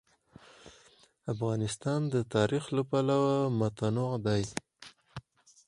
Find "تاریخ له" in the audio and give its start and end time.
2.35-2.83